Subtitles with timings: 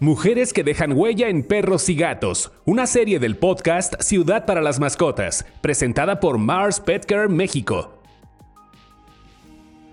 [0.00, 4.78] Mujeres que dejan huella en perros y gatos, una serie del podcast Ciudad para las
[4.78, 7.98] Mascotas, presentada por Mars Petcare México.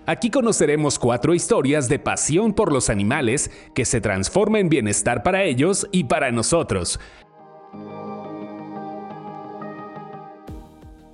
[0.06, 5.42] Aquí conoceremos cuatro historias de pasión por los animales que se transforma en bienestar para
[5.42, 7.00] ellos y para nosotros.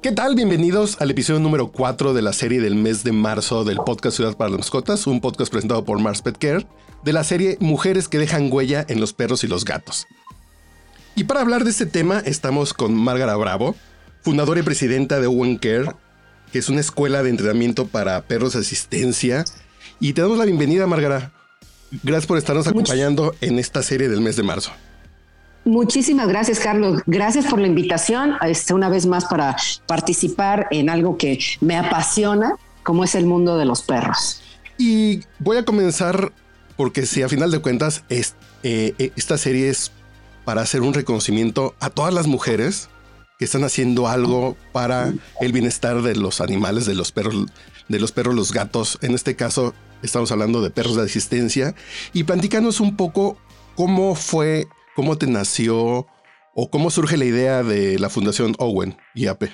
[0.02, 0.34] ¿Qué tal?
[0.34, 4.36] Bienvenidos al episodio número 4 de la serie del mes de marzo del podcast Ciudad
[4.36, 6.66] para las Mascotas, un podcast presentado por Mars Pet Care,
[7.04, 10.08] de la serie Mujeres que dejan huella en los perros y los gatos.
[11.14, 13.76] Y para hablar de este tema estamos con Márgara Bravo,
[14.22, 15.92] fundadora y presidenta de Owen Care,
[16.50, 19.44] que es una escuela de entrenamiento para perros de asistencia.
[20.00, 21.30] Y te damos la bienvenida, Márgara.
[22.02, 24.72] Gracias por estarnos acompañando en esta serie del mes de marzo.
[25.64, 27.02] Muchísimas gracias, Carlos.
[27.06, 32.56] Gracias por la invitación, este, una vez más, para participar en algo que me apasiona,
[32.82, 34.42] como es el mundo de los perros.
[34.78, 36.32] Y voy a comenzar
[36.76, 38.24] porque si a final de cuentas eh,
[38.62, 39.92] eh, esta serie es
[40.44, 42.88] para hacer un reconocimiento a todas las mujeres
[43.38, 47.46] que están haciendo algo para el bienestar de los animales, de los perros,
[47.88, 48.98] de los perros, los gatos.
[49.02, 51.74] En este caso, estamos hablando de perros de asistencia.
[52.12, 53.36] Y platícanos un poco
[53.74, 56.06] cómo fue, cómo te nació
[56.54, 59.44] o cómo surge la idea de la Fundación Owen y AP.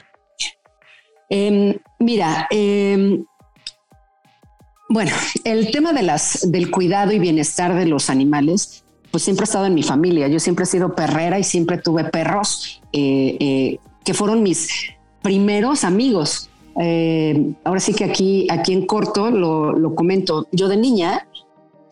[1.30, 3.24] Em, mira, em,
[4.88, 5.12] bueno,
[5.44, 9.66] el tema de las, del cuidado y bienestar de los animales pues siempre he estado
[9.66, 10.28] en mi familia.
[10.28, 14.68] Yo siempre he sido perrera y siempre tuve perros eh, eh, que fueron mis
[15.22, 16.50] primeros amigos.
[16.80, 20.46] Eh, ahora sí que aquí, aquí en corto lo, comento.
[20.52, 21.26] Yo de niña,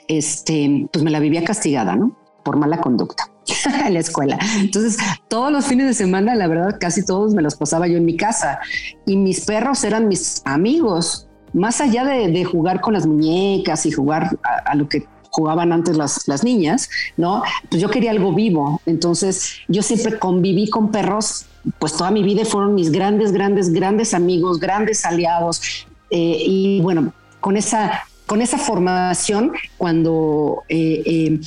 [0.08, 2.16] este, pues me la vivía castigada, ¿no?
[2.46, 3.28] Por mala conducta
[3.86, 4.38] en la escuela.
[4.60, 8.04] Entonces, todos los fines de semana, la verdad, casi todos me los pasaba yo en
[8.04, 8.60] mi casa
[9.04, 11.26] y mis perros eran mis amigos.
[11.52, 16.28] Más allá de, jugar con las muñecas y jugar a lo que jugaban antes las,
[16.28, 17.42] las niñas, ¿no?
[17.68, 18.80] Pues yo quería algo vivo.
[18.86, 21.46] Entonces yo siempre conviví con perros,
[21.80, 25.86] pues toda mi vida fueron mis grandes, grandes, grandes amigos, grandes aliados.
[26.10, 30.62] Eh, y bueno, con esa, con esa formación, cuando...
[30.68, 31.40] Eh, eh,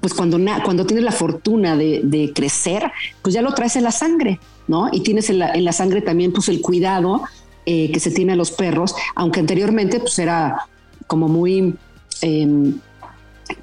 [0.00, 2.90] pues cuando, cuando tienes la fortuna de, crecer,
[3.22, 4.88] pues ya lo traes en la sangre, ¿no?
[4.92, 7.22] Y tienes en la, en la sangre también pues el cuidado
[7.64, 10.68] que se tiene a los perros, aunque anteriormente pues era
[11.06, 11.74] como muy
[12.22, 12.80] em,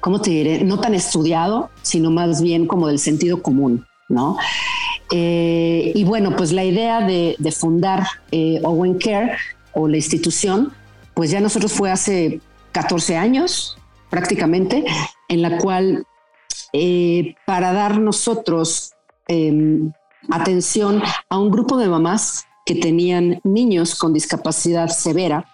[0.00, 0.64] ¿cómo te diré?
[0.64, 4.36] No tan estudiado, sino más bien como del sentido común, ¿no?
[5.12, 9.36] Eh, y bueno, pues la idea de, fundar eh, Owen Care
[9.72, 10.72] o la institución,
[11.14, 12.40] pues ya nosotros fue hace
[12.72, 13.78] 14 años
[14.10, 14.84] prácticamente,
[15.28, 16.06] en la cual
[16.78, 18.92] eh, para dar nosotros
[19.28, 19.92] em,
[20.30, 25.46] atención a un grupo de mamás que tenían niños con discapacidad severa,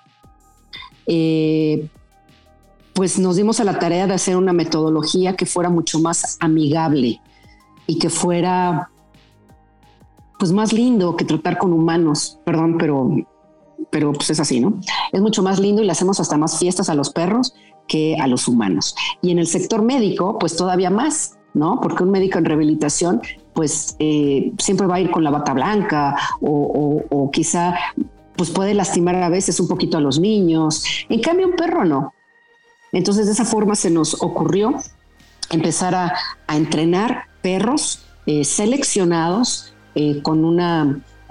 [2.94, 7.20] pues nos dimos a la tarea de hacer una metodología que fuera mucho más amigable
[7.86, 8.90] y que fuera
[10.38, 13.10] pues más lindo que tratar con humanos, perdón, pero
[13.90, 14.80] pero pues es así, ¿no?
[15.12, 17.54] Es mucho más lindo y le hacemos hasta más fiestas a los perros
[17.92, 18.94] que a los humanos.
[19.20, 21.78] Y en el sector médico, pues todavía más, ¿no?
[21.82, 23.20] Porque un médico en rehabilitación,
[23.52, 27.74] pues eh, siempre va a ir con la bata blanca o, o quizá
[28.34, 30.84] pues puede lastimar a veces un poquito a los niños.
[31.10, 32.14] En cambio, un perro no.
[32.90, 34.74] Entonces, de esa forma se nos ocurrió
[35.50, 36.14] empezar a,
[36.48, 40.44] entrenar perros eh, seleccionados eh, con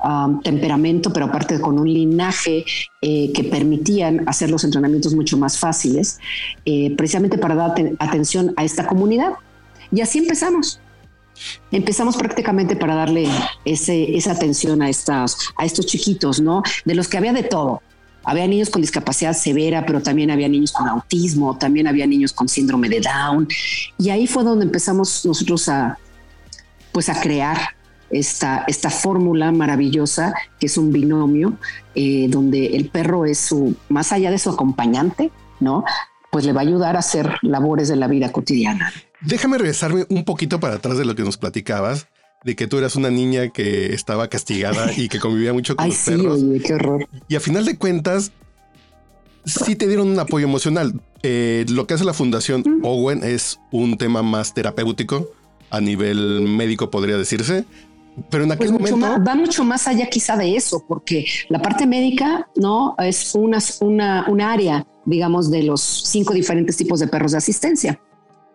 [0.04, 2.66] un temperamento, pero aparte con un linaje
[3.02, 6.20] eh, que permitían hacer los entrenamientos mucho más fáciles,
[6.98, 9.34] precisamente para dar atención a esta comunidad.
[9.92, 10.80] Y así empezamos.
[11.72, 13.28] Empezamos prácticamente para darle
[13.66, 16.62] esa atención a, estas, a estos chiquitos, ¿no?
[16.86, 17.82] De los que había de todo
[18.24, 22.48] había niños con discapacidad severa, pero también había niños con autismo, también había niños con
[22.48, 23.48] síndrome de Down.
[23.98, 25.98] Y ahí fue donde empezamos nosotros a,
[26.92, 27.58] pues a crear
[28.12, 31.58] esta, esta fórmula maravillosa que es un binomio
[31.96, 35.84] eh, donde el perro es su, más allá de su acompañante, ¿no?
[36.32, 38.92] Pues le va a ayudar a hacer labores de la vida cotidiana.
[39.22, 42.08] Déjame regresarme un poquito para atrás de lo que nos platicabas
[42.44, 45.98] de que tú eras una niña que estaba castigada y que convivía mucho con los
[45.98, 46.40] perros.
[46.66, 47.08] qué horror.
[47.28, 48.32] Y a final de cuentas,
[49.46, 51.00] sí te dieron un apoyo emocional.
[51.24, 55.30] Eh, lo que hace la Fundación Owen es un tema más terapéutico
[55.70, 57.66] a nivel médico, podría decirse.
[58.30, 61.88] Pero en aquel pues momento va mucho más allá quizá de eso, porque la parte
[61.88, 67.32] médica no es una, una, un área, digamos, de los cinco diferentes tipos de perros
[67.32, 68.00] de asistencia.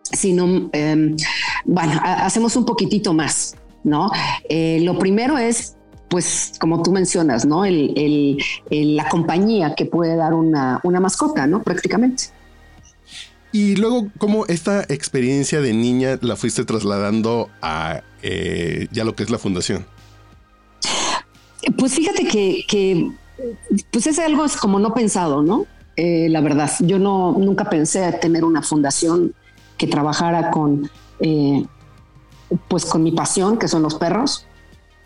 [0.03, 1.17] Sino, em,
[1.65, 3.55] bueno, hacemos un poquitito más.
[3.83, 4.11] ¿no?
[4.49, 5.77] Eh, lo primero es
[6.09, 7.63] pues como tú mencionas, ¿no?
[7.65, 11.61] la compañía que puede dar una, mascota, ¿no?
[11.61, 12.25] Prácticamente.
[13.59, 19.23] Y luego, ¿cómo esta experiencia de niña la fuiste trasladando a eh, ya lo que
[19.23, 19.83] es la fundación?
[21.75, 23.11] Pues fíjate que,
[23.89, 25.65] pues es algo como no pensado, ¿no?
[25.95, 29.33] Eh, la verdad, yo no nunca pensé tener una fundación
[29.75, 31.65] que trabajara con, eh,
[32.67, 34.45] pues con mi pasión, que son los perros,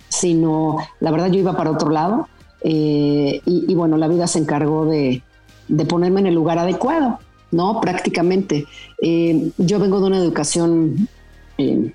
[0.09, 2.27] sino la verdad yo iba para otro lado
[2.61, 5.23] y, bueno, la vida se encargó de,
[5.69, 7.17] de ponerme en el lugar adecuado.
[7.51, 7.81] ¿No?
[7.81, 8.65] Prácticamente.
[9.01, 11.07] Eh, yo vengo de una educación,
[11.57, 11.93] eh,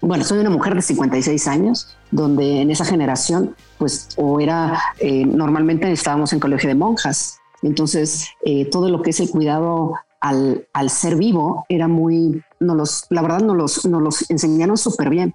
[0.00, 5.24] bueno, soy una mujer de 56 años, donde en esa generación, pues, o era, eh,
[5.24, 8.28] normalmente estábamos en colegio de monjas, entonces
[8.70, 13.40] todo lo que es el cuidado al, ser vivo era muy, no los, la verdad,
[13.40, 15.34] nos los, nos los enseñaron súper bien,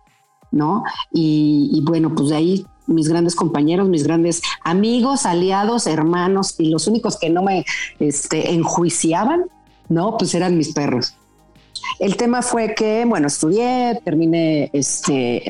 [0.52, 0.84] ¿no?
[1.12, 6.88] Y bueno, pues de ahí mis grandes compañeros, mis grandes amigos, aliados, hermanos y los
[6.88, 7.66] únicos que no me
[8.00, 9.46] este, enjuiciaban,
[9.88, 11.16] no, pues eran mis perros.
[12.00, 15.44] El tema fue que, bueno, estudié, terminé este,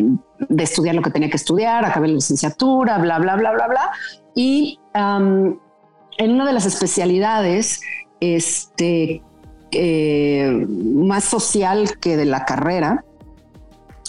[0.49, 3.91] de estudiar lo que tenía que estudiar, acabé la licenciatura, bla, bla, bla, bla, bla.
[4.35, 7.81] Y en una de las especialidades,
[8.19, 9.21] este,
[9.71, 13.03] eh, más social que de la carrera,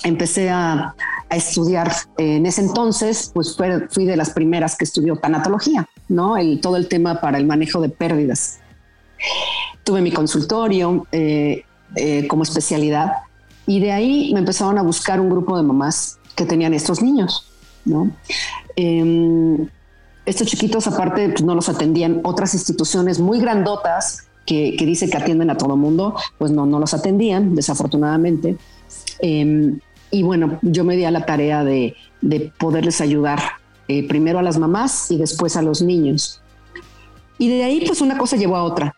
[0.04, 0.94] empecé a,
[1.30, 1.92] a estudiar.
[2.18, 3.56] En ese entonces, pues
[3.90, 6.36] fui de las primeras que estudió tanatología, ¿no?
[6.36, 8.58] El, todo el tema para el manejo de pérdidas.
[9.84, 11.64] Tuve mi consultorio eh,
[11.96, 13.12] eh, como especialidad
[13.66, 17.46] y de ahí me empezaron a buscar un grupo de mamás que tenían estos niños,
[17.84, 18.10] ¿no?
[18.74, 19.68] Em,
[20.26, 25.16] estos chiquitos, aparte, pues, no los atendían otras instituciones muy grandotas que, que dice que
[25.16, 28.56] atienden a todo mundo, pues no, no los atendían, desafortunadamente.
[29.20, 29.78] Eh,
[30.10, 31.96] y bueno, yo me di a la tarea de,
[32.58, 33.40] poderles ayudar
[33.88, 36.40] eh, primero a las mamás y después a los niños.
[37.38, 38.94] Y de ahí pues una cosa llevó a otra.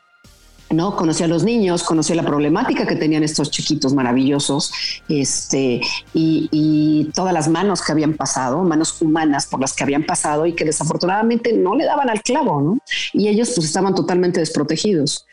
[0.73, 0.97] ¿no?
[0.97, 4.73] Conocí a los niños, conocí la problemática que tenían estos chiquitos maravillosos,
[5.09, 5.81] este,
[6.14, 10.55] y, todas las manos que habían pasado, manos humanas por las que habían pasado y
[10.55, 12.79] que desafortunadamente no le daban al clavo, ¿no?
[13.12, 15.26] Y ellos pues estaban totalmente desprotegidos.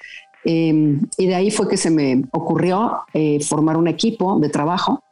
[0.43, 5.03] Em, y de ahí fue que se me ocurrió eh, formar un equipo de trabajo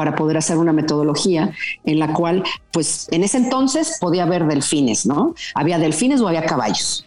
[0.00, 1.52] para poder hacer una metodología
[1.84, 2.42] en la cual,
[2.72, 5.34] pues en ese entonces podía haber delfines, ¿no?
[5.54, 7.04] Había delfines o había caballos.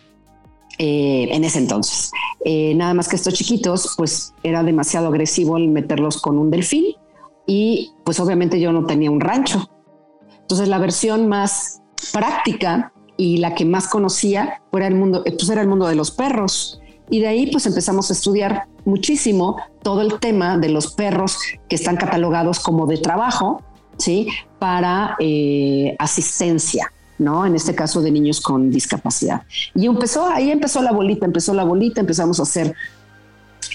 [0.78, 2.12] Eh, en ese entonces.
[2.46, 6.86] Eh, nada más que estos chiquitos, pues era demasiado agresivo el meterlos con un delfín
[7.48, 9.68] y pues obviamente yo no tenía un rancho.
[10.42, 11.82] Entonces la versión más
[12.12, 16.12] práctica y la que más conocía fuera el mundo, pues era el mundo de los
[16.12, 16.80] perros.
[17.10, 21.76] Y de ahí pues empezamos a estudiar muchísimo todo el tema de los perros que
[21.76, 23.62] están catalogados como de trabajo,
[23.98, 24.28] ¿sí?
[24.60, 27.46] Para eh, asistencia, ¿no?
[27.46, 29.44] En este caso de niños con discapacidad.
[29.76, 32.74] Y empezó, ahí empezó la bolita, empezó la bolita, empezamos a hacer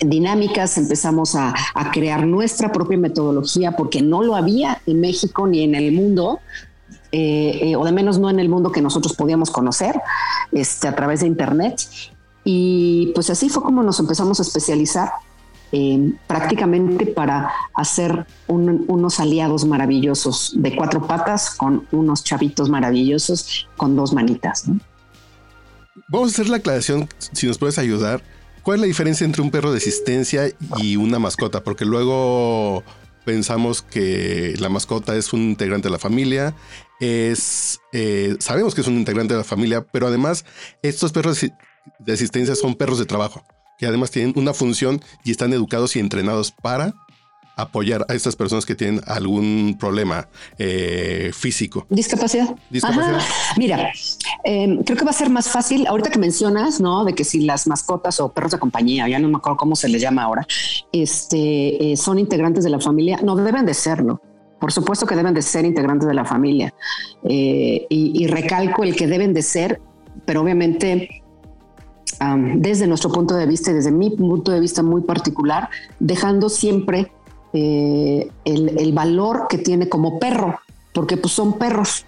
[0.00, 1.54] dinámicas, empezamos a,
[1.92, 6.40] crear nuestra propia metodología porque no lo había en México ni en el mundo,
[7.12, 9.98] eh, eh, o de menos no en el mundo que nosotros podíamos conocer
[10.52, 11.80] este, a través de Internet.
[12.50, 15.10] Y pues así fue como nos empezamos a especializar
[15.70, 23.96] eh, prácticamente para hacer unos aliados maravillosos de cuatro patas con unos chavitos maravillosos con
[23.96, 24.64] dos manitas.
[26.08, 28.22] Vamos a hacer la aclaración, si nos puedes ayudar.
[28.62, 31.62] ¿Cuál es la diferencia entre un perro de asistencia y una mascota?
[31.62, 32.82] Porque luego
[33.26, 36.54] pensamos que la mascota es un integrante de la familia,
[36.98, 40.46] es eh, sabemos que es un integrante de la familia, pero además
[40.80, 41.44] estos perros
[41.98, 43.42] de asistencia son perros de trabajo,
[43.78, 46.94] que además tienen una función y están educados y entrenados para
[47.58, 50.28] apoyar a estas personas que tienen algún problema
[50.58, 51.86] eh, físico.
[51.90, 52.56] Discapacidad.
[52.70, 53.20] Discapacidad.
[53.56, 53.90] Mira,
[54.44, 57.04] em, creo que va a ser más fácil, ahorita que mencionas, ¿no?
[57.04, 59.88] De que si las mascotas o perros de compañía, ya no me acuerdo cómo se
[59.88, 60.46] les llama ahora,
[60.92, 64.22] este, eh, son integrantes de la familia, no deben de serlo.
[64.60, 66.72] Por supuesto que deben de ser integrantes de la familia.
[67.28, 69.80] Eh, y recalco el que deben de ser,
[70.24, 71.17] pero obviamente
[72.56, 75.68] desde nuestro punto de vista y desde mi punto de vista muy particular,
[76.00, 77.12] dejando siempre
[77.52, 80.60] eh, el, valor que tiene como perro,
[80.92, 82.04] porque pues son perros,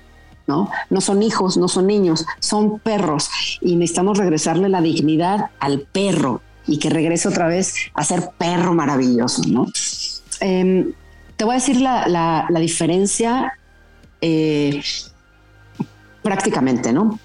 [0.47, 0.71] ¿no?
[0.90, 6.43] No son hijos, no son niños, son perros y necesitamos regresarle la dignidad al perro
[6.67, 9.67] y que regrese otra vez a ser perro maravilloso, ¿no?
[10.40, 10.93] Em,
[11.37, 13.55] te voy a decir la, diferencia
[14.21, 14.83] eh,
[16.23, 17.19] prácticamente, ¿no?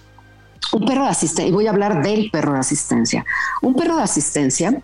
[0.71, 3.25] Un perro de asistencia, y voy a hablar del perro de asistencia.
[3.61, 4.81] Un perro de asistencia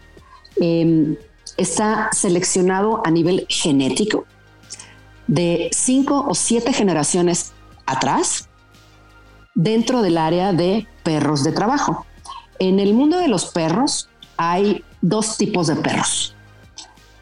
[0.57, 1.15] em,
[1.57, 4.25] está seleccionado a nivel genético
[5.27, 7.53] de cinco o siete generaciones
[7.85, 8.49] atrás
[9.55, 12.05] dentro del área de perros de trabajo.
[12.59, 16.35] En el mundo de los perros hay dos tipos de perros.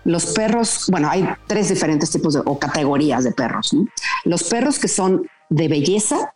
[0.06, 3.76] Los perros, bueno, hay tres diferentes tipos o categorías de perros.
[4.24, 6.34] Los perros que son de belleza,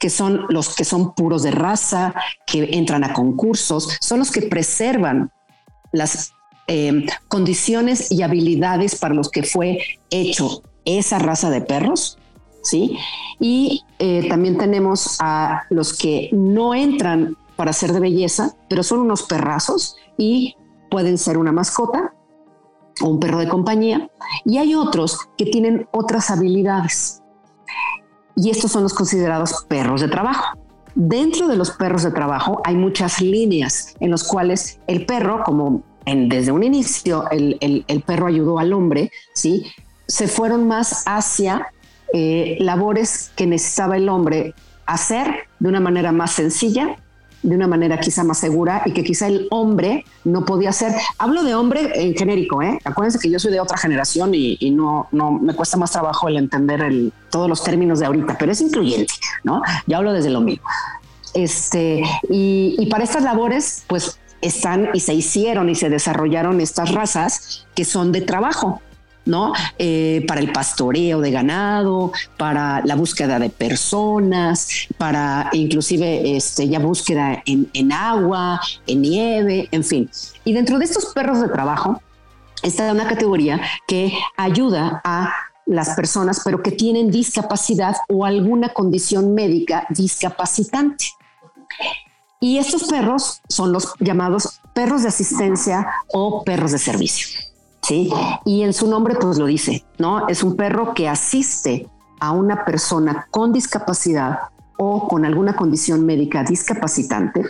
[0.00, 2.14] que son los que son puros de raza,
[2.46, 5.30] que entran a concursos, son los que preservan
[5.92, 6.32] las
[6.66, 9.78] eh, condiciones y habilidades para los que fue
[10.08, 12.18] hecho esa raza de perros,
[12.62, 12.96] ¿sí?
[13.38, 19.00] Y eh, también tenemos a los que no entran para ser de belleza, pero son
[19.00, 20.56] unos perrazos y
[20.90, 22.14] pueden ser una mascota
[23.02, 24.10] o un perro de compañía.
[24.46, 27.19] Y hay otros que tienen otras habilidades.
[28.36, 30.58] Y estos son los considerados perros de trabajo.
[30.94, 35.82] Dentro de los perros de trabajo hay muchas líneas en los cuales el perro, como
[36.04, 39.66] desde un inicio el, el, perro ayudó al hombre, ¿sí?
[40.08, 41.68] se fueron más hacia
[42.12, 44.54] eh, labores que necesitaba el hombre
[44.86, 46.96] hacer de una manera más sencilla,
[47.42, 50.92] de una manera quizá más segura y que quizá el hombre no podía hacer.
[51.18, 52.78] Hablo de hombre en genérico, ¿eh?
[52.84, 56.36] Acuérdense que yo soy de otra generación y, no, no me cuesta más trabajo el
[56.36, 59.62] entender el, todos los términos de ahorita, pero es incluyente, ¿no?
[59.86, 60.60] Ya hablo desde lo mío.
[61.34, 66.92] Este, y, y para estas labores, pues están y se hicieron y se desarrollaron estas
[66.92, 68.80] razas que son de trabajo,
[69.24, 69.52] ¿no?
[69.78, 76.78] Eh, para el pastoreo de ganado, para la búsqueda de personas, para inclusive este, ya
[76.78, 80.10] búsqueda en, en agua, en nieve, en fin.
[80.44, 82.02] Y dentro de estos perros de trabajo
[82.62, 85.32] está una categoría que ayuda a
[85.66, 91.06] las personas, pero que tienen discapacidad o alguna condición médica discapacitante.
[92.40, 97.49] Y estos perros son los llamados perros de asistencia o perros de servicio.
[97.82, 98.12] ¿Sí?
[98.44, 100.28] Y en su nombre pues lo dice, ¿no?
[100.28, 101.88] Es un perro que asiste
[102.20, 104.38] a una persona con discapacidad
[104.78, 107.44] o con alguna condición médica discapacitante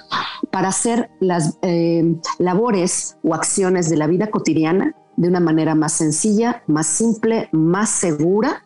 [0.51, 5.93] para hacer las eh, labores o acciones de la vida cotidiana de una manera más
[5.93, 8.65] sencilla, más simple, más segura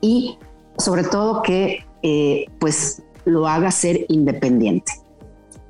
[0.00, 0.38] y
[0.76, 4.92] sobre todo que eh, pues lo haga ser independiente.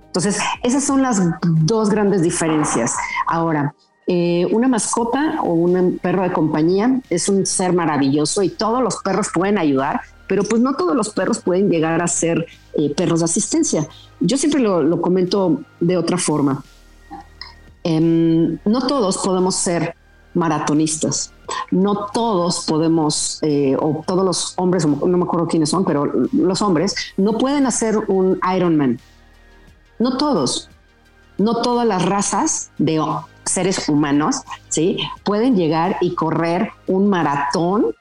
[0.06, 2.94] Entonces, esas son las dos grandes diferencias.
[3.26, 3.74] Ahora,
[4.06, 8.96] eh, una mascota o un perro de compañía es un ser maravilloso y todos los
[9.02, 13.20] perros pueden ayudar, pero pues no todos los perros pueden llegar a ser eh, perros
[13.20, 13.88] de asistencia.
[14.20, 16.62] Yo siempre lo, comento de otra forma.
[17.82, 19.94] Em, no todos podemos ser
[20.34, 21.32] maratonistas.
[21.70, 26.62] No todos podemos, eh, o todos los hombres, no me acuerdo quiénes son, pero los
[26.62, 28.98] hombres no pueden hacer un Ironman
[29.98, 30.68] no todos,
[31.38, 33.00] no todas las razas de
[33.44, 34.98] seres humanos, ¿sí?
[35.22, 37.94] Pueden llegar y correr un maratón,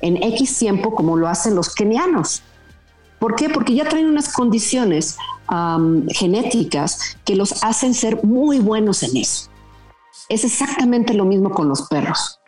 [0.00, 2.42] en X tiempo como lo hacen los kenianos.
[3.18, 3.48] ¿Por qué?
[3.48, 5.18] Porque ya traen unas condiciones
[6.08, 9.48] genéticas que los hacen ser muy buenos en eso.
[10.28, 12.40] Es exactamente lo mismo con los perros.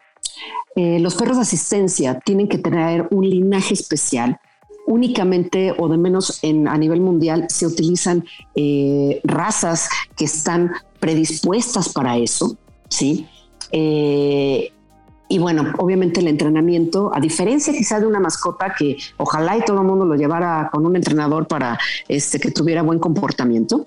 [0.75, 4.41] Eh, los perros de asistencia tienen que tener un linaje especial
[4.89, 11.91] únicamente o de menos en, a nivel mundial se utilizan eh, razas que están predispuestas
[11.91, 12.57] para eso,
[12.89, 13.27] ¿sí?
[13.71, 14.73] Eh,
[15.29, 19.83] y bueno, obviamente el entrenamiento, a diferencia quizá de una mascota que ojalá y todo
[19.83, 21.79] el mundo lo llevara con un entrenador para
[22.09, 23.85] este, que tuviera buen comportamiento,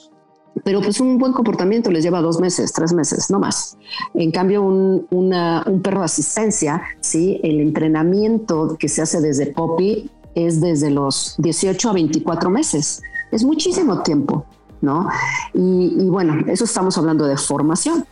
[0.63, 3.75] pero pues un buen comportamiento les lleva dos meses, tres meses, no más.
[4.13, 10.12] En cambio, un, un perro de asistencia, sí, el entrenamiento que se hace desde Poppy
[10.36, 13.02] es desde los 18 a 24 meses.
[13.32, 14.46] Es muchísimo tiempo,
[14.82, 15.08] ¿no?
[15.54, 18.06] Y, bueno, eso estamos hablando de formación.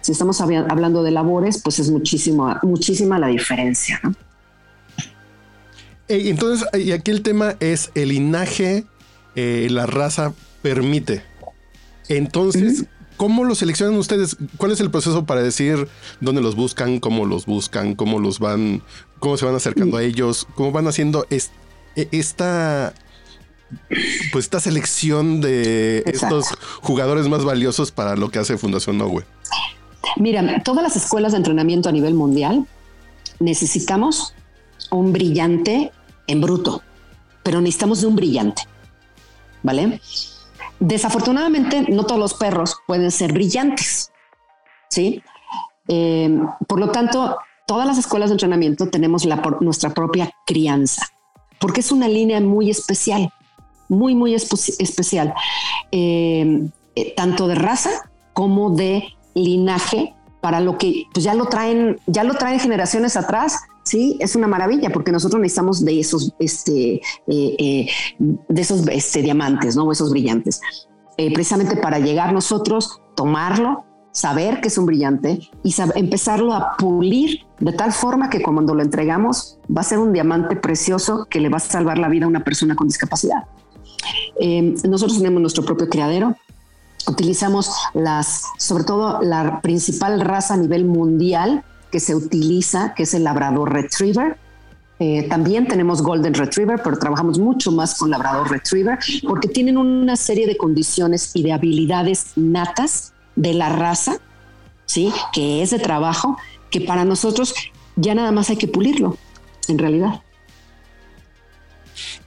[0.00, 4.14] Si estamos hablando de labores, pues es muchísimo, muchísima la diferencia, ¿no?
[6.08, 8.84] Entonces, y aquí el tema es el linaje,
[9.36, 11.22] eh, la raza permite.
[12.08, 12.86] Entonces,
[13.20, 14.38] ¿cómo lo seleccionan ustedes?
[14.56, 15.88] ¿Cuál es el proceso para decir
[16.22, 18.82] dónde los buscan, cómo los buscan, cómo los van
[19.18, 21.38] cómo se van acercando a ellos, cómo van haciendo e,
[22.12, 22.94] esta
[24.32, 26.46] pues esta selección de estos
[26.80, 29.22] jugadores más valiosos para lo que hace Fundación Nowe.
[30.16, 32.66] Mira, todas las escuelas de entrenamiento a nivel mundial
[33.38, 34.32] necesitamos
[34.90, 35.92] un brillante
[36.26, 36.82] en bruto,
[37.42, 38.62] pero necesitamos de un brillante,
[39.62, 40.00] ¿vale?
[40.80, 44.10] Desafortunadamente, no todos los perros pueden ser brillantes,
[44.88, 45.22] ¿sí?
[45.88, 49.26] Eh, por lo tanto, todas las escuelas de entrenamiento tenemos
[49.60, 51.06] nuestra propia crianza,
[51.60, 53.30] porque es una línea muy especial,
[53.88, 55.34] muy, muy especial,
[55.92, 62.00] eh, eh, tanto de raza como de linaje, para lo que pues ya lo traen,
[62.06, 63.60] ya lo traen generaciones atrás.
[63.82, 69.76] Sí, es una maravilla porque nosotros necesitamos de esos, este, eh, de esos este, diamantes,
[69.76, 70.60] no, esos brillantes.
[71.16, 77.72] precisamente para llegar nosotros tomarlo, saber que es un brillante y empezarlo a pulir de
[77.72, 81.58] tal forma que cuando lo entregamos va a ser un diamante precioso que le va
[81.58, 83.44] a salvar la vida a una persona con discapacidad.
[84.40, 86.36] Eh, nosotros tenemos nuestro propio criadero.
[87.06, 93.14] Utilizamos las, sobre todo la principal raza a nivel mundial que se utiliza, que es
[93.14, 94.38] el Labrador Retriever.
[94.98, 100.14] Eh, también tenemos Golden Retriever, pero trabajamos mucho más con Labrador Retriever porque tienen una
[100.16, 104.18] serie de condiciones y de habilidades natas de la raza,
[104.84, 105.10] ¿sí?
[105.32, 106.36] Que es de trabajo,
[106.70, 107.54] que para nosotros
[107.96, 109.16] ya nada más hay que pulirlo,
[109.68, 110.20] en realidad.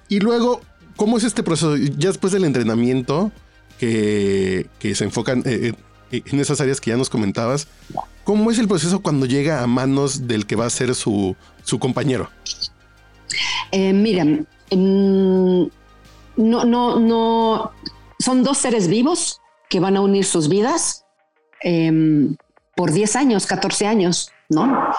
[0.10, 0.62] Y luego,
[0.96, 1.77] ¿cómo es este proceso?
[1.77, 3.32] Ya después del entrenamiento,
[3.79, 5.74] que, se enfocan eh, eh,
[6.13, 7.67] en esas áreas que ya nos comentabas,
[8.24, 11.36] ¿cómo es el proceso cuando llega a manos del que va a ser su,
[11.79, 12.29] compañero?
[13.72, 15.70] Eh, miren, no,
[16.38, 17.72] no, no,
[18.20, 21.05] son dos seres vivos que van a unir sus vidas
[21.62, 22.36] em,
[22.75, 24.91] por 10 años, 14 años, ¿no?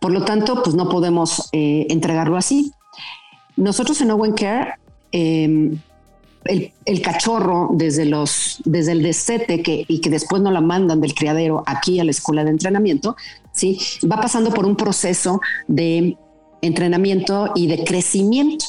[0.00, 2.72] Por lo tanto, pues no podemos eh, entregarlo así.
[3.56, 4.78] Nosotros en Owen Care,
[6.44, 11.14] el, cachorro desde, los, desde el destete que, y que después no la mandan del
[11.14, 13.16] criadero aquí a la escuela de entrenamiento,
[13.52, 13.78] ¿sí?
[14.10, 16.16] va pasando por un proceso de
[16.60, 18.64] entrenamiento y de crecimiento.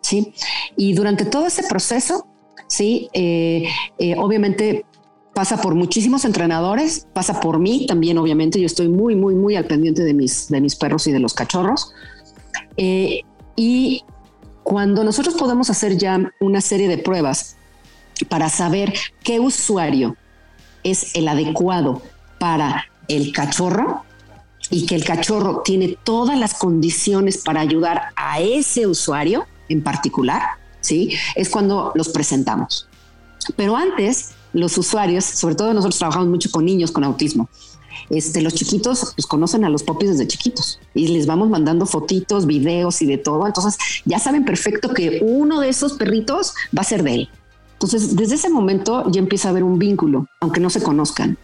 [0.00, 0.32] ¿sí?
[0.76, 2.26] Y durante todo ese proceso,
[2.66, 3.08] ¿sí?
[3.12, 4.84] Eh, eh, obviamente
[5.34, 8.60] pasa por muchísimos entrenadores, pasa por mí también, obviamente.
[8.60, 11.34] Yo estoy muy, muy, muy al pendiente de mis, de mis perros y de los
[11.34, 11.92] cachorros.
[12.76, 13.20] Eh,
[13.56, 14.04] y
[14.70, 17.56] cuando nosotros podemos hacer ya una serie de pruebas
[18.28, 20.14] para saber qué usuario
[20.84, 22.02] es el adecuado
[22.38, 24.04] para el cachorro
[24.70, 30.40] y que el cachorro tiene todas las condiciones para ayudar a ese usuario en particular,
[30.80, 31.18] ¿sí?
[31.34, 32.86] Es cuando los presentamos.
[33.56, 37.48] Pero antes, los usuarios, sobre todo nosotros trabajamos mucho con niños con autismo,
[38.10, 42.46] este, los chiquitos pues conocen a los popis desde chiquitos y les vamos mandando fotitos,
[42.46, 43.46] videos y de todo.
[43.46, 47.28] Entonces ya saben perfecto que uno de esos perritos va a ser de él.
[47.74, 51.38] Entonces desde ese momento ya empieza a haber un vínculo, aunque no se conozcan.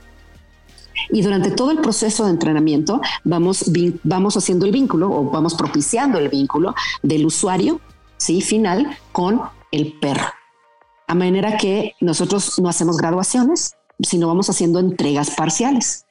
[1.10, 3.70] Y durante todo el proceso de entrenamiento vamos,
[4.02, 7.80] vamos haciendo el vínculo o vamos propiciando el vínculo del usuario
[8.16, 8.40] ¿sí?
[8.40, 10.26] final con el perro.
[11.06, 16.05] A manera que nosotros no hacemos graduaciones, sino vamos haciendo entregas parciales.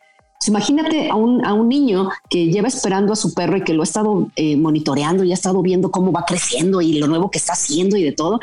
[0.48, 3.82] Imagínate a un, a un, niño que lleva esperando a su perro y que lo
[3.82, 7.38] ha estado eh, monitoreando y ha estado viendo cómo va creciendo y lo nuevo que
[7.38, 8.40] está haciendo y de todo.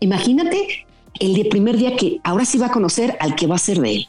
[0.00, 0.86] Imagínate
[1.18, 3.96] el primer día que ahora sí va a conocer al que va a ser de
[3.96, 4.08] él.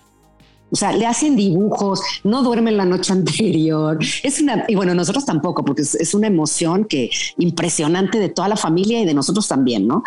[0.69, 3.97] O sea, le hacen dibujos, no duermen la noche anterior.
[4.23, 8.57] Es una, y bueno, nosotros tampoco, porque es, una emoción que impresionante de toda la
[8.57, 10.03] familia y de nosotros también, ¿no?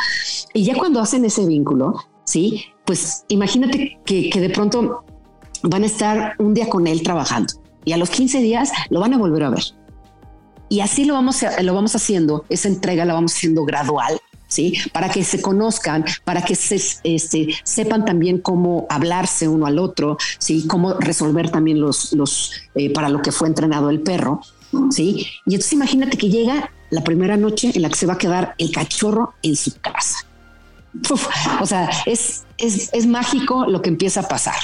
[0.52, 5.04] Y ya cuando hacen ese vínculo, sí, pues imagínate que, que de pronto
[5.62, 9.14] van a estar un día con él trabajando y a los 15 días lo van
[9.14, 9.64] a volver a ver.
[10.68, 14.20] Y así lo vamos, lo vamos haciendo, esa entrega la vamos haciendo gradual
[14.50, 14.76] ¿sí?
[14.92, 20.18] Para que se conozcan, para que se, este, sepan también cómo hablarse uno al otro,
[20.38, 20.66] ¿sí?
[20.66, 24.40] Cómo resolver también los, los eh, para lo que fue entrenado el perro,
[24.90, 25.26] ¿sí?
[25.46, 28.54] Y entonces imagínate que llega la primera noche en la que se va a quedar
[28.58, 30.26] el cachorro en su casa.
[31.60, 34.56] o sea, es, es, es mágico lo que empieza a pasar.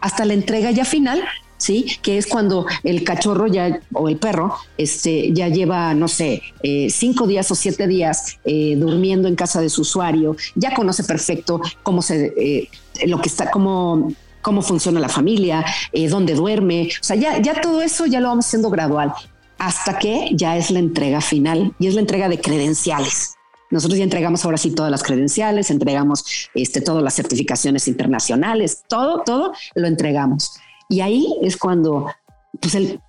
[0.00, 1.22] Hasta la entrega ya final,
[1.58, 1.98] ¿sí?
[2.02, 6.88] Que es cuando el cachorro ya o el perro este, ya lleva, no sé, eh,
[6.90, 11.60] cinco días o siete días eh, durmiendo en casa de su usuario, ya conoce perfecto
[11.82, 12.68] cómo se, eh,
[13.06, 15.62] lo que está, cómo cómo funciona la familia,
[16.08, 19.12] dónde duerme, o sea, ya, ya todo eso ya lo vamos haciendo gradual
[19.60, 23.34] hasta que ya es la entrega final y es la entrega de credenciales.
[23.70, 29.22] Nosotros ya entregamos ahora sí todas las credenciales, entregamos este, todas las certificaciones internacionales, todo,
[29.24, 30.52] todo lo entregamos.
[30.88, 32.06] Y ahí es cuando,
[32.60, 33.00] pues el,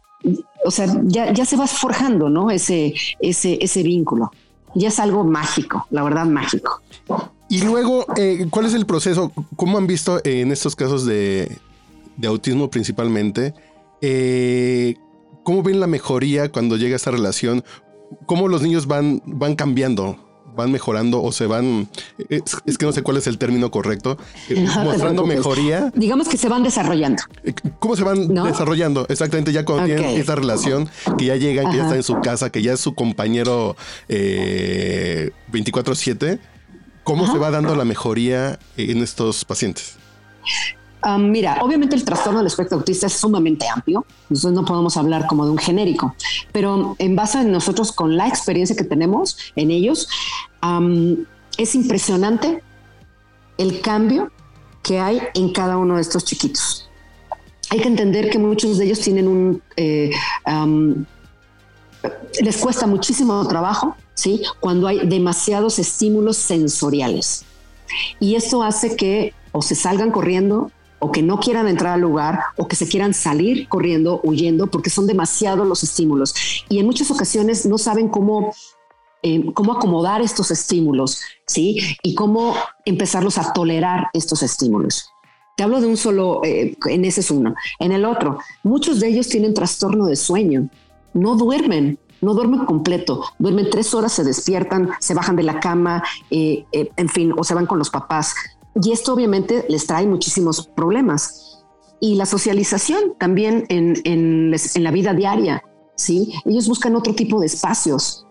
[0.64, 2.52] o sea, ya, ya se va forjando, ¿no?
[2.52, 4.32] Ese, ese, ese vínculo.
[4.76, 6.82] Ya es algo mágico, la verdad, mágico.
[7.50, 9.32] Y luego, eh, ¿cuál es el proceso?
[9.58, 11.58] ¿Cómo han visto en estos casos de,
[12.16, 13.54] de autismo principalmente?
[14.02, 14.96] Eh,
[15.44, 17.64] ¿Cómo ven la mejoría cuando llega esta relación?
[18.26, 20.31] ¿Cómo los niños van, van cambiando?
[20.56, 21.90] Van mejorando o se van,
[22.30, 24.18] es, que no sé cuál es el término correcto,
[24.50, 25.92] eh, mostrando mejoría.
[25.96, 27.24] Digamos que se van desarrollando.
[27.44, 29.06] Eh, ¿Cómo se van desarrollando?
[29.10, 32.50] Exactamente, ya cuando tienen esta relación, que ya llegan, que ya están en su casa,
[32.50, 33.76] que ya es su compañero
[34.08, 36.40] 24/7, eh,
[37.04, 39.96] ¿cómo se va dando la mejoría en estos pacientes?
[41.20, 45.46] Mira, obviamente el trastorno del espectro autista es sumamente amplio, entonces no podemos hablar como
[45.46, 46.16] de un genérico,
[46.52, 50.08] pero en base a nosotros con la experiencia que tenemos en ellos,
[51.58, 52.64] es impresionante
[53.58, 54.32] el cambio
[54.84, 56.90] que hay en cada uno de estos chiquitos.
[57.70, 59.62] hay que entender que muchos de ellos tienen un...
[59.78, 60.12] Eh,
[62.42, 64.42] les cuesta muchísimo trabajo, ¿sí?
[64.60, 67.46] Cuando hay demasiados estímulos sensoriales.
[68.20, 72.40] Y esto hace que o se salgan corriendo o que no quieran entrar al lugar
[72.58, 76.34] o que se quieran salir corriendo, huyendo, porque son demasiados los estímulos.
[76.70, 78.54] Y en muchas ocasiones no saben cómo,
[79.24, 81.80] eh, cómo acomodar estos estímulos, ¿sí?
[82.04, 85.10] Y cómo empezarlos a tolerar estos estímulos.
[85.58, 87.56] Te hablo de un solo, eh, en ese es uno.
[87.80, 90.70] En el otro, muchos de ellos tienen trastorno de sueño,
[91.14, 96.04] no duermen, no duermen completo, duermen tres horas, se despiertan, se bajan de la cama,
[96.30, 98.36] eh, en fin, o se van con los papás.
[98.80, 101.64] Y esto obviamente les trae muchísimos problemas.
[102.00, 105.64] Y la socialización también en, la vida diaria,
[105.96, 106.34] ¿sí?
[106.46, 108.26] Ellos buscan otro tipo de espacios.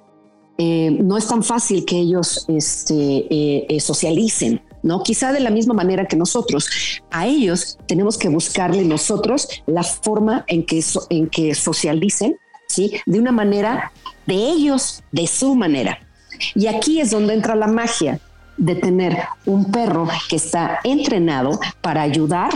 [0.58, 5.02] Eh, no es tan fácil que ellos este, eh, eh, socialicen, ¿no?
[5.02, 6.68] Quizá de la misma manera que nosotros.
[7.10, 12.92] A ellos tenemos que buscarle nosotros la forma en que, en que socialicen, ¿sí?
[13.06, 13.92] De una manera
[14.26, 15.98] de ellos, de su manera.
[16.54, 18.20] Y aquí es donde entra la magia
[18.60, 22.52] de tener un perro que está entrenado para ayudar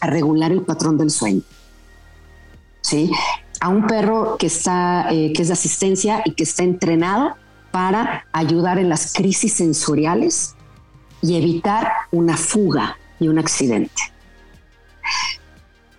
[0.00, 1.42] a regular el patrón del sueño.
[2.82, 3.10] ¿Sí?
[3.60, 7.34] A un perro que está, eh, que es de asistencia y que está entrenado
[7.72, 10.54] para ayudar en las crisis sensoriales
[11.20, 14.00] y evitar una fuga y un accidente.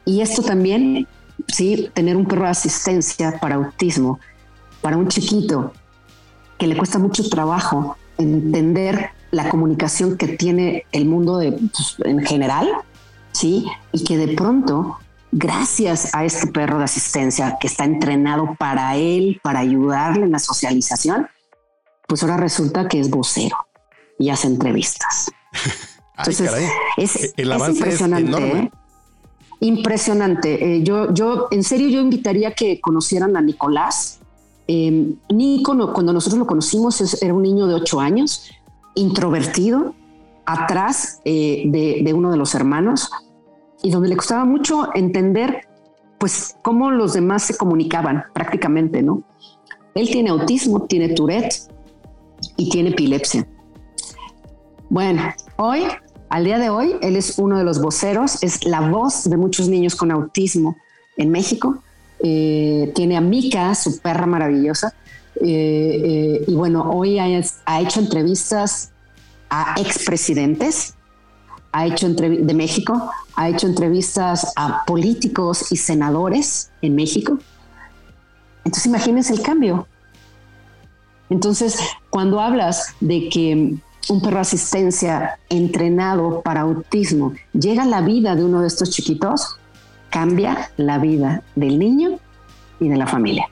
[0.05, 1.05] Y esto también,
[1.49, 4.17] sí, tener un perro de asistencia para autismo,
[4.81, 5.73] para un chiquito
[6.57, 12.25] que le cuesta mucho trabajo entender la comunicación que tiene el mundo de, pues, en
[12.25, 12.67] general,
[13.31, 13.65] ¿sí?
[13.91, 14.97] Y que de pronto,
[15.31, 20.39] gracias a este perro de asistencia que está entrenado para él, para ayudarle en la
[20.39, 21.27] socialización,
[22.07, 23.55] pues ahora resulta que es vocero
[24.17, 25.31] y hace entrevistas.
[26.17, 26.51] Entonces,
[26.97, 28.57] es, el avance impresionante.
[28.57, 28.71] ¿eh?
[29.61, 30.75] Impresionante.
[30.75, 34.18] Eh, yo, yo, en serio, yo invitaría a que conocieran a Nicolás.
[34.71, 38.51] Eh, Nico, cuando nosotros lo conocimos, era un niño de ocho años
[38.93, 39.95] introvertido
[40.45, 43.09] atrás eh, de, uno de los hermanos
[43.81, 45.67] y donde le costaba mucho entender
[46.19, 49.23] pues cómo los demás se comunicaban prácticamente, ¿no?
[49.95, 51.67] Él tiene autismo, tiene Tourette
[52.55, 53.47] y tiene epilepsia.
[54.91, 55.23] Bueno,
[55.55, 55.85] hoy,
[56.29, 59.67] al día de hoy, él es uno de los voceros, es la voz de muchos
[59.67, 60.75] niños con autismo
[61.17, 61.81] en México.
[62.21, 64.93] Eh, tiene a Mika, su perra maravillosa,
[65.35, 68.91] eh, eh, y bueno, hoy ha, hecho entrevistas
[69.49, 70.95] a expresidentes,
[71.71, 77.37] ha hecho de México, ha hecho entrevistas a políticos y senadores en México.
[78.65, 79.87] Entonces imagínense el cambio.
[81.29, 81.79] Entonces,
[82.09, 83.75] cuando hablas de que
[84.09, 89.58] un perro asistencia entrenado para autismo llega a la vida de uno de estos chiquitos,
[90.09, 92.19] cambia la vida del niño
[92.79, 93.47] y de la familia.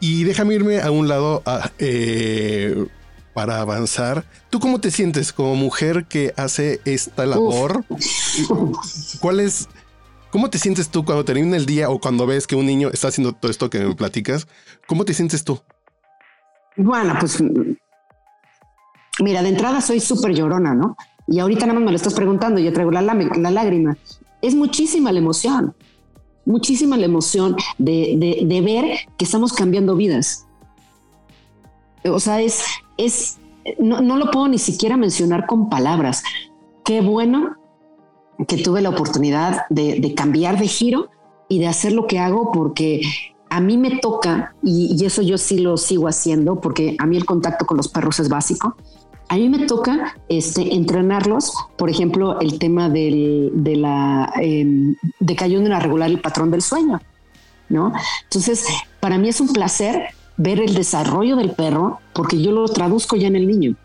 [0.00, 1.42] Y déjame irme a un lado
[1.78, 2.86] eh,
[3.34, 4.24] para avanzar.
[4.50, 7.84] ¿Tú cómo te sientes como mujer que hace esta labor?
[9.20, 9.68] ¿Cuál es,
[10.30, 13.08] cómo te sientes tú cuando termina el día o cuando ves que un niño está
[13.08, 14.46] haciendo todo esto que me platicas?
[14.86, 15.60] ¿Cómo te sientes tú?
[16.76, 17.42] Bueno, pues
[19.20, 20.96] mira, de entrada soy súper llorona, ¿no?
[21.26, 23.98] Y ahorita nada más me lo estás preguntando, yo traigo la, la lágrima.
[24.40, 25.74] Es muchísima la emoción
[26.48, 30.46] muchísima la emoción de, ver que estamos cambiando vidas.
[32.04, 32.64] O sea, es,
[32.96, 33.38] es
[33.78, 36.22] no, lo puedo ni siquiera mencionar con palabras.
[36.84, 37.56] Qué bueno
[38.46, 41.10] que tuve la oportunidad de, cambiar de giro
[41.48, 43.02] y de hacer lo que hago porque
[43.50, 47.16] a mí me toca, y, y, eso yo sí lo sigo haciendo, porque a mí
[47.16, 48.76] el contacto con los perros es básico,
[49.28, 55.44] a mí me toca este, entrenarlos, por ejemplo, el tema de la em, de que
[55.44, 57.00] ayuden a regular el patrón del sueño,
[57.68, 57.92] ¿no?
[58.24, 58.66] Entonces,
[59.00, 63.28] para mí es un placer ver el desarrollo del perro porque yo lo traduzco ya
[63.28, 63.76] en el niño.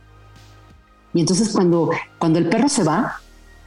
[1.14, 3.20] Y entonces cuando, cuando el perro se va,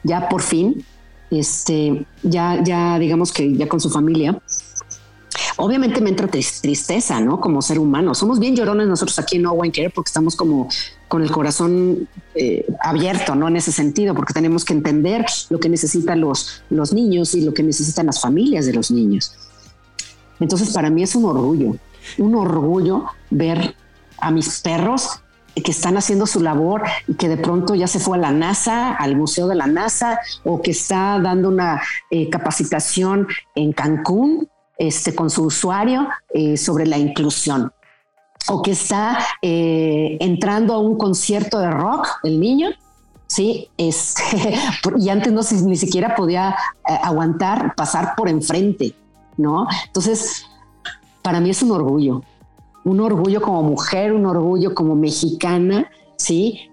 [0.02, 0.84] ya por fin,
[1.30, 4.40] este, ya, ya digamos que ya con su familia,
[5.56, 7.40] obviamente me entra tristeza, ¿no?
[7.40, 8.14] Como ser humano.
[8.14, 10.68] Somos bien llorones nosotros aquí en One Care porque estamos como
[11.08, 13.48] con el corazón eh, abierto, ¿no?
[13.48, 17.54] En ese sentido, porque tenemos que entender lo que necesitan los, los niños y lo
[17.54, 19.34] que necesitan las familias de los niños.
[20.40, 21.76] Entonces, para mí es un orgullo,
[22.18, 23.74] un orgullo ver
[24.18, 25.20] a mis perros
[25.62, 28.92] que están haciendo su labor y que de pronto ya se fue a la NASA,
[28.92, 35.14] al Museo de la NASA, o que está dando una eh, capacitación en Cancún este,
[35.14, 37.72] con su usuario eh, sobre la inclusión
[38.48, 42.70] o que está eh, entrando a un concierto de rock, el niño,
[43.28, 44.14] Sí, es,
[44.98, 46.50] y antes no ni siquiera podía
[46.88, 48.94] eh, aguantar pasar por enfrente,
[49.36, 49.66] ¿no?
[49.86, 50.46] Entonces,
[51.22, 52.22] para mí es un orgullo,
[52.84, 56.70] un orgullo como mujer, un orgullo como mexicana, ¿sí?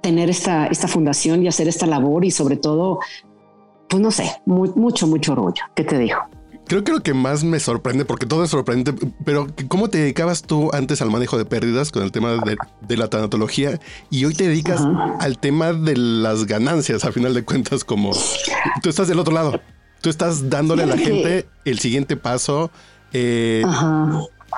[0.00, 2.98] Tener esta, esta fundación y hacer esta labor y sobre todo,
[3.88, 5.62] pues no sé, mucho, mucho orgullo.
[5.74, 6.18] ¿Qué te digo?
[6.66, 10.42] Creo que lo que más me sorprende, porque todo es sorprendente, pero ¿cómo te dedicabas
[10.42, 13.78] tú antes al manejo de pérdidas con el tema de, la tanatología
[14.10, 14.82] y hoy te dedicas
[15.20, 18.10] al tema de las ganancias, a final de cuentas, como
[18.82, 19.60] tú estás del otro lado,
[20.00, 22.72] tú estás dándole a la gente el siguiente paso,
[23.12, 23.62] eh,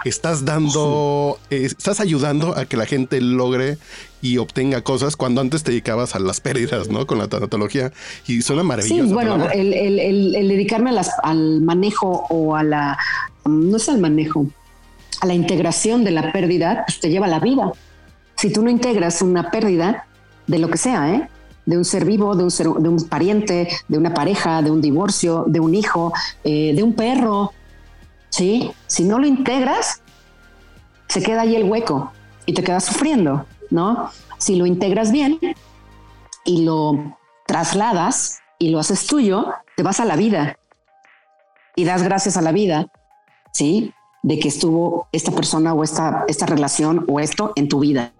[0.04, 3.78] estás dando, eh, estás ayudando a que la gente logre
[4.20, 7.06] y obtenga cosas cuando antes te dedicabas a las pérdidas, ¿no?
[7.06, 7.92] Con la tanatología
[8.26, 9.06] y suena maravilloso.
[9.06, 10.90] Sí, bueno, el, dedicarme
[11.22, 12.98] al manejo o a la,
[13.44, 14.46] no es al manejo,
[15.20, 17.72] a la integración de la pérdida, pues te lleva a la vida.
[18.36, 20.06] Si tú no integras una pérdida
[20.46, 21.28] de lo que sea, ¿eh?
[21.68, 24.80] de un ser vivo, de un, ser, de un pariente, de una pareja, de un
[24.80, 27.52] divorcio, de un hijo, eh, de un perro,
[28.30, 28.70] ¿sí?
[28.86, 30.02] Si no lo integras,
[31.08, 32.12] se queda ahí el hueco
[32.46, 34.10] y te quedas sufriendo, ¿no?
[34.38, 35.38] Si lo integras bien
[36.44, 40.58] y lo trasladas y lo haces tuyo, te vas a la vida
[41.76, 42.88] y das gracias a la vida,
[43.52, 43.92] ¿sí?
[44.22, 48.12] De que estuvo esta persona o esta, esta relación o esto en tu vida.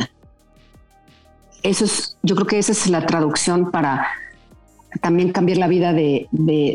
[1.63, 4.07] Eso es, yo creo que esa es la traducción para
[5.01, 6.29] también cambiar la vida de,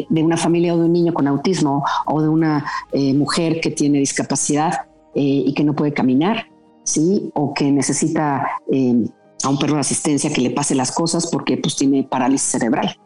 [0.09, 3.99] una familia o de un niño con autismo o de una eh, mujer que tiene
[3.99, 6.47] discapacidad eh, y que no puede caminar,
[6.83, 7.31] ¿sí?
[7.33, 9.05] O que necesita eh,
[9.43, 12.97] a un perro de asistencia que le pase las cosas porque pues tiene parálisis cerebral.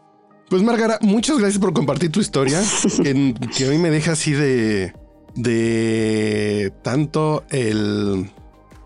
[0.48, 2.60] Pues Margara, muchas gracias por compartir tu historia,
[3.02, 4.94] que, que a mí me deja así de,
[5.34, 8.30] de tanto el,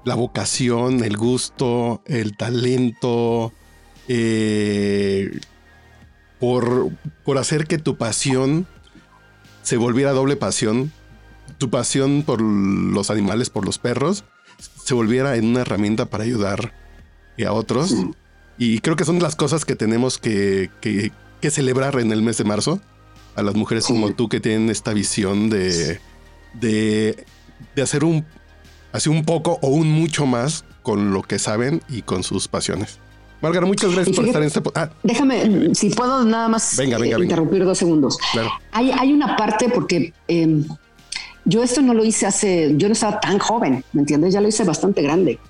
[0.05, 3.53] la vocación, el gusto, el talento,
[4.09, 5.31] eh,
[6.43, 6.91] por,
[7.23, 8.67] por hacer que tu pasión
[9.63, 10.91] se volviera doble pasión,
[11.59, 14.25] tu pasión por los animales, por los perros,
[14.59, 16.75] se volviera en una herramienta para ayudar
[17.47, 17.95] a otros.
[18.59, 20.69] Y creo que son las cosas que tenemos que,
[21.49, 22.81] celebrar en el mes de marzo.
[23.37, 26.01] A las mujeres como tú que tienen esta visión de,
[26.55, 27.25] de,
[27.77, 28.27] de hacer un,
[28.91, 32.99] así un poco o un mucho más con lo que saben y con sus pasiones.
[33.43, 34.63] Margarita, muchas gracias por estar en este.
[34.77, 34.89] Ah.
[35.03, 36.85] Déjame, si puedo nada más eh,
[37.19, 38.17] interrumpir dos segundos.
[38.71, 40.65] Hay, hay una parte porque em,
[41.45, 44.33] yo esto no lo hice hace, yo no estaba tan joven, ¿me entiendes?
[44.33, 45.41] Ya lo hice bastante grande.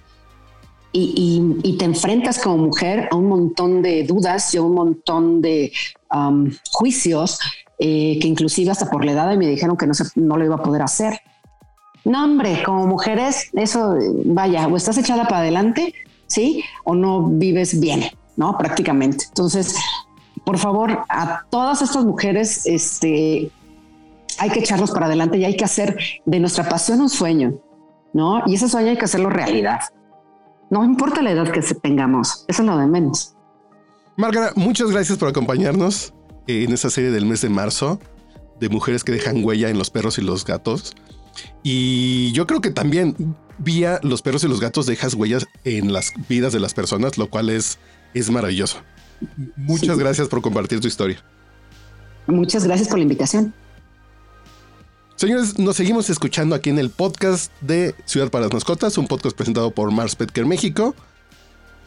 [0.94, 5.72] Y, te enfrentas como mujer a un montón de dudas y a un montón de
[6.70, 7.38] juicios
[7.78, 10.56] eh, que inclusive hasta por la edad me dijeron que no, se, no lo iba
[10.56, 11.20] a poder hacer.
[12.04, 15.94] No, hombre, como mujeres, eso, vaya, o estás echada para adelante
[16.32, 16.64] ¿sí?
[16.84, 18.04] O no vives bien,
[18.36, 18.56] ¿no?
[18.56, 19.26] Prácticamente.
[19.28, 19.76] Entonces,
[20.44, 23.50] por favor, a todas estas mujeres, este,
[24.38, 27.54] hay que echarlos para adelante y hay que hacer de nuestra pasión un sueño,
[28.14, 28.42] ¿no?
[28.46, 29.80] Y ese sueño hay que hacerlo realidad.
[30.70, 33.34] No importa la edad que tengamos, eso es lo de menos.
[34.16, 36.14] Margarita, muchas gracias por acompañarnos
[36.46, 38.00] en esta serie del mes de marzo
[38.58, 40.94] de mujeres que dejan huella en los perros y los gatos.
[41.62, 46.12] Y yo creo que también vía los perros y los gatos dejas huellas en las
[46.28, 47.78] vidas de las personas, lo cual es,
[48.14, 48.78] es maravilloso.
[49.56, 51.22] Muchas gracias por compartir tu historia.
[52.26, 53.54] Muchas gracias por la invitación.
[55.16, 59.36] Señores, nos seguimos escuchando aquí en el podcast de Ciudad para las Mascotas, un podcast
[59.36, 60.94] presentado por Mars Petker México.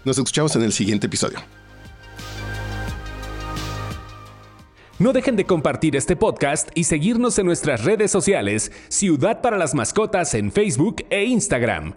[0.05, 1.39] Nos escuchamos en el siguiente episodio.
[4.97, 9.75] No dejen de compartir este podcast y seguirnos en nuestras redes sociales, Ciudad para las
[9.75, 11.95] Mascotas en Facebook e Instagram.